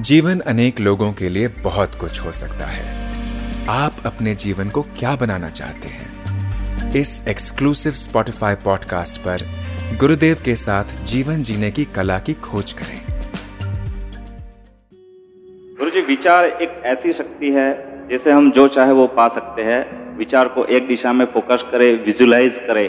जीवन 0.00 0.40
अनेक 0.40 0.80
लोगों 0.80 1.12
के 1.12 1.28
लिए 1.28 1.48
बहुत 1.48 1.94
कुछ 1.94 2.20
हो 2.20 2.32
सकता 2.32 2.66
है। 2.66 2.84
आप 3.68 3.96
अपने 4.06 4.34
जीवन 4.34 4.68
को 4.68 4.82
क्या 4.82 5.16
बनाना 5.16 5.48
चाहते 5.48 5.88
हैं? 5.88 6.92
इस 6.92 7.28
एक्सक्लूसिव 7.28 7.92
स्पॉटिफाई 7.92 8.54
पॉडकास्ट 8.54 9.18
पर 9.18 9.42
गुरुदेव 10.00 10.42
के 10.44 10.56
साथ 10.56 10.84
जीवन 11.04 11.42
जीने 11.42 11.70
की 11.70 11.84
कला 11.84 12.18
की 12.18 12.34
खोज 12.34 12.72
करें। 12.72 13.00
गुरु 15.78 15.90
जी 15.90 16.00
विचार 16.00 16.44
एक 16.44 16.82
ऐसी 16.84 17.12
शक्ति 17.12 17.52
है 17.52 18.08
जिसे 18.08 18.32
हम 18.32 18.50
जो 18.52 18.68
चाहे 18.68 18.92
वो 18.92 19.06
पा 19.06 19.28
सकते 19.28 19.62
हैं। 19.62 20.16
विचार 20.16 20.48
को 20.48 20.64
एक 20.64 20.88
दिशा 20.88 21.12
में 21.12 21.26
फोकस 21.26 21.64
करें 21.72 22.04
विजुलाइज 22.04 22.58
करें 22.58 22.88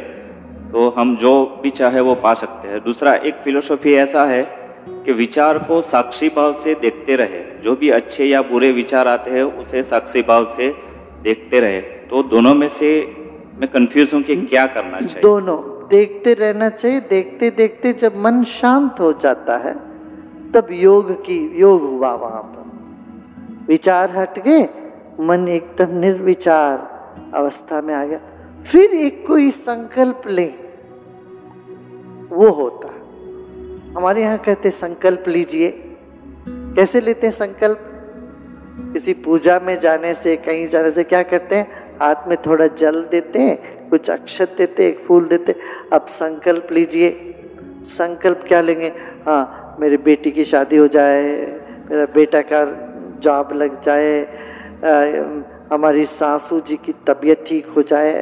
तो 0.71 0.89
हम 0.89 1.17
जो 1.17 1.59
भी 1.63 1.69
चाहे 1.69 1.99
वो 1.99 2.15
पा 2.15 2.33
सकते 2.33 2.67
हैं। 2.67 2.79
दूसरा, 2.79 3.13
एक 3.13 3.35
फिलोसॉफी 3.35 3.93
ऐसा 3.93 4.25
है 4.25 4.62
कि 4.87 5.11
विचार 5.11 5.57
को 5.57 5.81
साक्षी 5.81 6.29
भाव 6.29 6.53
से 6.53 6.75
देखते 6.75 7.15
रहे। 7.15 7.61
जो 7.61 7.75
भी 7.75 7.89
अच्छे 7.89 8.25
या 8.25 8.41
बुरे 8.41 8.71
विचार 8.71 9.07
आते 9.07 9.31
हैं, 9.31 9.43
उसे 9.43 9.83
साक्षी 9.83 10.21
भाव 10.21 10.45
से 10.45 10.75
देखते 11.23 11.59
रहे। 11.59 11.81
तो 11.81 12.23
दोनों 12.23 12.53
में 12.55 12.67
से 12.69 13.15
मैं 13.57 13.71
कंफ्यूज 13.71 14.13
हूँ 14.13 14.21
कि 14.21 14.35
क्या 14.35 14.65
करना 14.67 14.99
चाहिए। 14.99 15.21
दोनों, 15.21 15.87
देखते 15.87 16.33
रहना 16.33 16.69
चाहिए। 16.69 16.99
देखते 16.99 17.49
देखते 17.49 17.93
जब 17.93 18.17
मन 18.17 18.43
शांत 18.43 18.95
हो 18.99 19.13
जाता 19.13 19.57
है, 19.57 19.73
तब 20.51 20.67
योग 20.71 21.25
की, 21.25 21.59
योग 21.59 21.81
हुआ 21.81 22.13
वहाँ 22.13 22.41
पर। 22.41 22.63
विचार 23.67 24.17
हट 24.17 24.39
गए, 24.39 24.69
मन 25.19 25.47
एकदम 25.47 25.97
निर्विचार 25.97 26.93
अवस्था 27.33 27.81
में 27.81 27.93
आ 27.93 28.05
गया। 28.05 28.19
फिर 28.63 28.91
एक 28.91 29.27
कोई 29.27 29.51
संकल्प 29.51 30.21
ले, 30.27 30.53
वो 32.35 32.49
होता 32.49 32.92
हमारे 33.95 34.21
यहाँ 34.21 34.37
कहते 34.37 34.71
संकल्प 34.71 35.23
लीजिए। 35.27 35.69
कैसे 36.49 37.01
लेते 37.01 37.27
हैं 37.27 37.31
संकल्प? 37.31 37.79
किसी 38.93 39.13
पूजा 39.13 39.59
में 39.59 39.79
जाने 39.79 40.13
से 40.13 40.35
कहीं 40.35 40.67
जाने 40.67 40.91
से 40.91 41.03
क्या 41.03 41.21
करते 41.23 41.55
हैं? 41.55 41.67
हाथ 42.01 42.27
में 42.27 42.37
थोड़ा 42.45 42.67
जल 42.67 43.03
देते 43.03 43.39
हैं 43.39 43.89
कुछ 43.89 44.09
अक्षत 44.09 44.55
देते 44.57 44.87
एक 44.87 44.99
फूल 44.99 45.27
देते 45.27 45.55
अब 45.93 46.05
संकल्प 46.05 46.71
लीजिए। 46.71 47.09
संकल्प 47.85 48.43
क्या 48.47 48.61
लेंगे? 48.61 48.91
हाँ 49.25 49.77
मेरी 49.79 49.97
बेटी 49.97 50.31
की 50.31 50.45
शादी 50.45 50.77
हो 50.77 50.87
जाए 50.87 51.21
मेरा 51.91 52.05
बेटा 52.05 52.41
का 52.41 52.65
जॉब 53.19 53.53
लग 53.53 53.81
जाए 53.81 54.21
आ, 54.83 55.75
हमारी 55.75 56.05
सासू 56.05 56.59
जी 56.59 56.75
की 56.75 56.93
तबीयत 57.07 57.43
ठीक 57.47 57.67
हो 57.67 57.81
जाए 57.81 58.13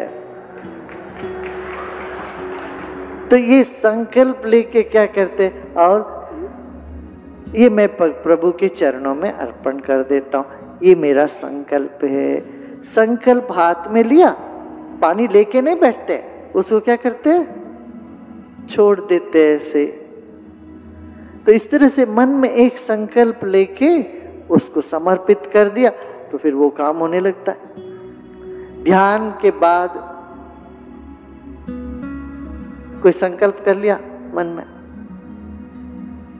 तो 3.32 3.38
ये 3.38 3.64
संकल्प 3.64 4.46
लेके 4.46 4.82
क्या 4.84 5.06
करते 5.06 5.48
और 5.78 6.00
ये 7.56 7.70
मैं 7.70 7.88
प्रभु 7.98 8.52
के 8.52 8.68
चरणों 8.70 9.14
में 9.16 9.32
अर्पण 9.32 9.80
कर 9.80 10.04
देता 10.04 10.38
हूँ। 10.38 10.80
ये 10.84 10.96
मेरा 10.96 11.26
संकल्प 11.26 12.04
है। 12.04 12.84
संकल्प 12.84 13.48
हाथ 13.52 13.88
में 13.90 14.04
लिया, 14.04 14.30
पानी 15.02 15.28
लेके 15.28 15.62
नहीं 15.62 15.80
बैठते, 15.80 16.24
उसको 16.56 16.80
क्या 16.80 16.96
करते 16.96 17.38
छोड़ 18.68 19.00
देते 19.00 19.48
ऐसे। 19.56 19.86
तो 21.46 21.52
इस 21.52 21.70
तरह 21.72 21.88
से 21.88 22.06
मन 22.06 22.30
में 22.30 22.50
एक 22.50 22.78
संकल्प 22.78 23.44
लेके 23.46 24.02
उसको 24.48 24.82
समर्पित 24.82 25.46
कर 25.54 25.70
दिया 25.70 25.92
तो 26.32 26.38
फिर 26.38 26.54
वो 26.54 26.70
काम 26.70 26.98
होने 26.98 27.20
लगता 27.20 27.52
है। 27.52 28.84
ध्यान 28.84 29.32
के 29.42 29.52
बाद 29.52 30.11
कोई 33.04 33.12
संकल्प 33.12 33.62
कर 33.66 33.78
लिया 33.78 34.00
मन 34.34 34.48
में? 34.48 34.64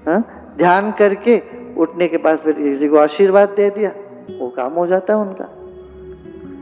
हा? 0.08 0.24
ध्यान 0.58 0.92
करके 0.92 1.44
उठने 1.78 2.08
के 2.08 2.18
बाद 2.18 2.38
फिर 2.38 2.54
किसी 2.54 2.88
को 2.88 2.98
आशीर्वाद 2.98 3.50
दे 3.50 3.70
दिया। 3.70 3.92
वो 4.40 4.50
काम 4.50 4.74
हो 4.74 4.88
जाता 4.88 5.14
है 5.14 5.20
उनका। 5.20 5.46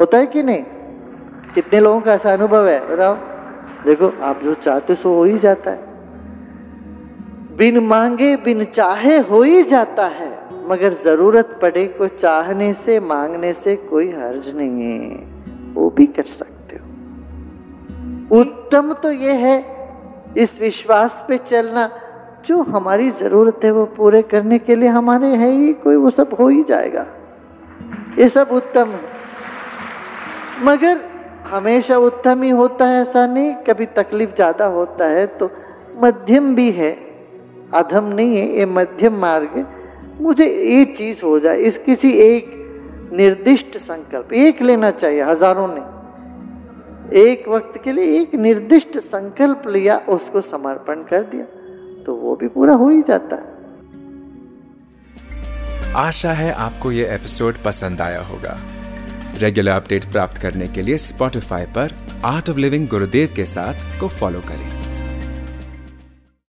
होता 0.02 0.18
है 0.18 0.28
कि 0.28 0.44
नहीं? 0.44 0.64
कितने 1.56 1.80
लोगों 1.80 2.02
का 2.02 2.14
ऐसा 2.14 2.34
अनुभव 2.34 2.68
है? 2.68 2.96
बताओ। 2.96 3.16
देखो, 3.86 4.14
आप 4.22 4.40
जो 4.44 4.54
चाहते 4.54 4.96
सो 4.96 5.14
हो 5.14 5.24
ही 5.24 5.38
जाता 5.38 5.72
है। 5.72 5.80
बिन 7.58 7.80
मांगे, 7.80 8.38
बिन 8.38 8.64
चाहे, 8.64 9.18
हो 9.18 9.42
ही 9.42 9.64
जाता 9.64 10.06
है। 10.06 10.40
मगर 10.70 10.94
ज़रूरत 10.94 11.60
पड़े 11.62 11.86
को 11.86 12.08
चाहने 12.08 12.74
से, 12.74 13.00
मांगने 13.00 13.54
से 13.54 13.76
कोई 13.76 14.12
हर्ज 14.12 14.56
नहीं 14.56 14.82
है। 14.82 15.16
वो 15.74 15.90
भी 15.90 16.06
कर 16.06 16.24
सकते 16.24 16.76
हो। 16.76 16.90
उत्तम 18.40 18.94
तो 18.94 19.12
ये 19.12 19.34
है 19.34 19.79
इस 20.38 20.60
विश्वास 20.62 21.24
पे 21.28 21.38
चलना, 21.40 21.90
जो 22.46 22.62
हमारी 22.64 23.10
ज़रूरत 23.12 23.64
है 23.64 23.72
वो 23.72 23.86
पूरे 23.96 24.22
करने 24.24 24.60
के 24.60 24.76
लिए 24.76 24.90
हमारे 24.90 25.28
है 25.28 25.50
ही 25.52 25.74
कोई, 25.76 25.96
वो 25.96 26.10
सब 26.10 26.36
हो 26.40 26.48
ही 26.48 26.64
जाएगा। 26.64 27.06
ये 28.20 28.28
सब 28.30 28.50
उत्तम 28.52 28.94
मगर 30.64 31.00
हमेशा 31.48 31.98
उत्तम 31.98 32.44
ही 32.44 32.50
होता 32.52 32.86
है, 32.86 33.02
ऐसा 33.02 33.26
नहीं, 33.28 33.54
कभी 33.68 33.86
तकलीफ़ 33.96 34.36
ज़्यादा 34.36 34.66
होता 34.68 35.06
है 35.08 35.26
तो 35.28 35.50
मध्यम 35.98 36.54
भी 36.56 36.70
है। 36.72 36.92
अधम 37.74 38.06
नहीं 38.06 38.38
है, 38.38 38.48
ये 38.50 38.66
मध्यम 38.66 39.20
मार्ग 39.20 39.50
है। 39.56 39.66
मुझे 40.22 40.46
ये 40.46 40.86
चीज़ 40.88 41.24
हो 41.26 41.40
जाए, 41.40 41.58
इस 41.58 41.78
किसी 41.78 42.12
एक 42.14 43.10
निर्दिष्ट 43.14 43.78
संकल्प, 43.78 44.34
एक 44.34 44.62
लेना 44.62 44.92
चाहिए, 44.92 45.22
हज़ारों 45.24 45.68
ने 45.68 45.82
एक 47.14 47.48
वक्त 47.48 47.80
के 47.84 47.92
लिए 47.92 48.20
एक 48.22 48.36
निर्दिष्ट 48.36 48.98
संकल्प 48.98 49.68
लिया, 49.68 49.98
उसको 50.10 50.42
समर्पण 50.42 51.04
कर 51.04 51.24
दिया 51.24 51.46
तो 52.04 52.16
वो 52.16 52.36
भी 52.36 52.48
पूरा 52.48 52.74
हो 52.74 52.90
ही 52.90 53.02
जाता 53.02 53.36
है। 53.36 53.58
आशा 55.96 56.34
है 56.34 56.52
आपको 56.54 56.92
ये 56.92 57.08
एपिसोड 57.16 57.64
पसंद 57.66 58.02
आया 58.02 58.22
होगा। 58.22 58.58
रेगुलर 59.38 59.72
अपडेट 59.72 60.12
प्राप्त 60.12 60.42
करने 60.42 60.68
के 60.68 60.82
लिए 60.82 60.98
स्पॉटिफाई 60.98 61.66
पर 61.66 61.96
आर्ट 62.26 62.50
ऑफ़ 62.50 62.58
लिविंग 62.58 62.88
गुरुदेव 62.88 63.34
के 63.36 63.46
साथ 63.46 64.00
को 64.00 64.08
फॉलो 64.10 64.40
करें। 64.40 64.89